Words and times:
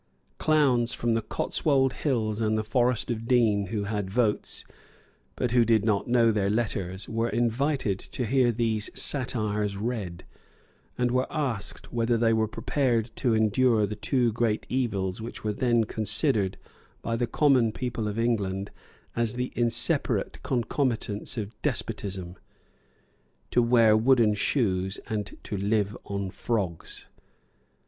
Clowns 0.39 0.95
from 0.95 1.13
the 1.13 1.21
Cotswold 1.21 1.93
Hills 1.93 2.41
and 2.41 2.57
the 2.57 2.63
forest 2.63 3.11
of 3.11 3.27
Dean, 3.27 3.67
who 3.67 3.83
had 3.83 4.09
votes, 4.09 4.65
but 5.35 5.51
who 5.51 5.63
did 5.63 5.85
not 5.85 6.07
know 6.07 6.31
their 6.31 6.49
letters, 6.49 7.07
were 7.07 7.29
invited 7.29 7.99
to 7.99 8.25
hear 8.25 8.51
these 8.51 8.89
satires 8.99 9.77
read, 9.77 10.25
and 10.97 11.11
were 11.11 11.31
asked 11.31 11.93
whether 11.93 12.17
they 12.17 12.33
were 12.33 12.47
prepared 12.47 13.11
to 13.17 13.35
endure 13.35 13.85
the 13.85 13.95
two 13.95 14.31
great 14.31 14.65
evils 14.69 15.21
which 15.21 15.43
were 15.43 15.53
then 15.53 15.83
considered 15.83 16.57
by 17.03 17.15
the 17.15 17.27
common 17.27 17.71
people 17.71 18.07
of 18.07 18.17
England 18.17 18.71
as 19.15 19.35
the 19.35 19.51
inseparable 19.55 20.31
concomitants 20.41 21.37
of 21.37 21.55
despotism, 21.61 22.37
to 23.51 23.61
wear 23.61 23.95
wooden 23.95 24.33
shoes, 24.33 24.99
and 25.07 25.37
to 25.43 25.55
live 25.55 25.95
on 26.05 26.31
frogs. 26.31 27.05